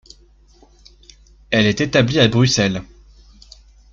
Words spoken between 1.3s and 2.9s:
Elle est établie à Bruxelles.